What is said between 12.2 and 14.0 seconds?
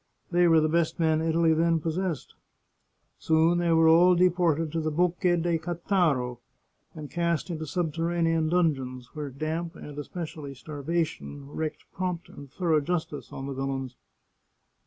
and thorough justice on the villains.